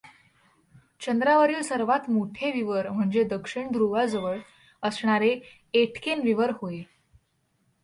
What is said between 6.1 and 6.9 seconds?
विवर होय.